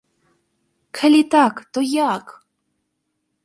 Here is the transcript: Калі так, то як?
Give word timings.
Калі 1.01 1.21
так, 1.37 1.61
то 1.77 1.87
як? 2.15 2.25